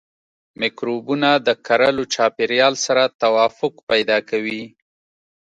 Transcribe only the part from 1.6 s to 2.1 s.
کرلو